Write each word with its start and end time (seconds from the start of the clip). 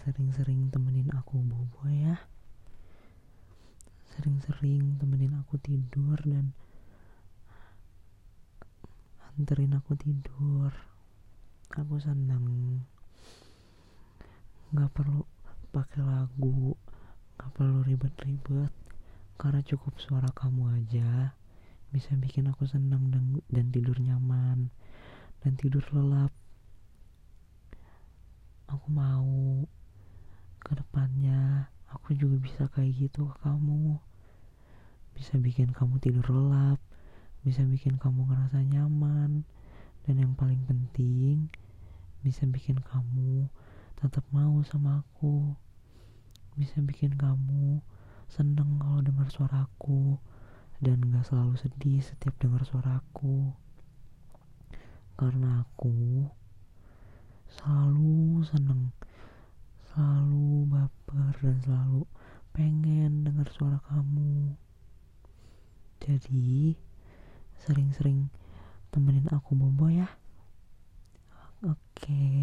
sering-sering 0.00 0.72
temenin 0.72 1.08
aku 1.12 1.40
bobo 1.44 1.84
ya. 1.88 2.16
Sering-sering 4.16 4.96
temenin 4.96 5.36
aku 5.38 5.60
tidur 5.60 6.16
dan 6.24 6.56
anterin 9.36 9.76
aku 9.76 9.96
tidur. 9.96 10.72
Aku 11.76 11.96
seneng. 12.02 12.44
Nggak 14.74 14.90
perlu 14.90 15.22
pakai 15.70 16.02
lagu 16.02 16.74
nggak 17.38 17.50
perlu 17.56 17.80
ribet-ribet. 17.86 18.72
Karena 19.40 19.64
cukup 19.64 19.96
suara 19.96 20.28
kamu 20.36 20.76
aja 20.76 21.32
bisa 21.90 22.14
bikin 22.14 22.46
aku 22.46 22.68
senang 22.70 23.10
dan, 23.10 23.40
dan 23.50 23.66
tidur 23.74 23.96
nyaman 23.98 24.68
dan 25.40 25.52
tidur 25.56 25.82
lelap. 25.96 26.28
Aku 28.68 28.86
mau 28.92 29.39
aku 32.10 32.26
juga 32.26 32.42
bisa 32.42 32.66
kayak 32.74 32.90
gitu 33.06 33.30
ke 33.30 33.36
kamu. 33.46 33.94
Bisa 35.14 35.38
bikin 35.38 35.70
kamu 35.70 36.02
tidur 36.02 36.26
lelap 36.26 36.82
bisa 37.46 37.62
bikin 37.62 38.02
kamu 38.02 38.26
ngerasa 38.26 38.66
nyaman. 38.66 39.46
Dan 40.02 40.18
yang 40.18 40.34
paling 40.34 40.58
penting 40.66 41.54
bisa 42.26 42.50
bikin 42.50 42.82
kamu 42.82 43.46
tetap 43.94 44.26
mau 44.34 44.58
sama 44.66 45.06
aku. 45.06 45.54
Bisa 46.58 46.82
bikin 46.82 47.14
kamu 47.14 47.78
seneng 48.26 48.82
kalau 48.82 49.06
dengar 49.06 49.30
suaraku 49.30 50.18
dan 50.82 51.14
gak 51.14 51.30
selalu 51.30 51.62
sedih 51.62 52.02
setiap 52.02 52.34
dengar 52.42 52.66
suaraku 52.66 53.54
karena 55.14 55.62
aku 55.62 56.26
selalu 57.46 58.42
seneng 58.48 58.79
dan 61.40 61.56
selalu 61.64 62.04
pengen 62.52 63.24
dengar 63.24 63.48
suara 63.52 63.80
kamu 63.88 64.56
jadi 66.00 66.76
sering-sering 67.60 68.32
temenin 68.88 69.28
aku 69.32 69.52
bobo 69.52 69.92
ya 69.92 70.08
oke 71.64 71.76
okay. 71.96 72.39